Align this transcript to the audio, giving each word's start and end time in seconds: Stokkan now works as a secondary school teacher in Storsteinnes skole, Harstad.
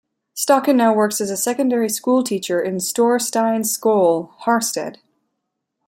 Stokkan 0.35 0.77
now 0.77 0.95
works 0.95 1.21
as 1.21 1.29
a 1.29 1.37
secondary 1.37 1.87
school 1.87 2.23
teacher 2.23 2.59
in 2.59 2.77
Storsteinnes 2.79 3.67
skole, 3.69 4.33
Harstad. 4.45 4.97